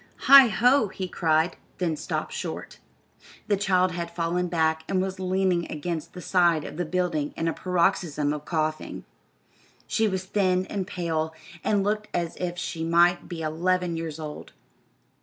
"Heigh 0.21 0.47
ho!" 0.47 0.87
he 0.87 1.07
cried, 1.07 1.57
then 1.77 1.95
stopped 1.95 2.33
short. 2.33 2.79
The 3.47 3.55
child 3.55 3.91
had 3.91 4.09
fallen 4.09 4.47
back 4.47 4.83
and 4.89 4.99
was 4.99 5.19
leaning 5.19 5.71
against 5.71 6.13
the 6.13 6.21
side 6.23 6.63
of 6.63 6.77
the 6.77 6.85
building 6.85 7.35
in 7.37 7.47
a 7.47 7.53
paroxysm 7.53 8.33
of 8.33 8.43
coughing. 8.43 9.05
She 9.85 10.07
was 10.07 10.23
thin 10.25 10.65
and 10.71 10.87
pale, 10.87 11.35
and 11.63 11.83
looked 11.83 12.07
as 12.15 12.35
if 12.37 12.57
she 12.57 12.83
might 12.83 13.29
be 13.29 13.43
eleven 13.43 13.95
years 13.95 14.19
old. 14.19 14.53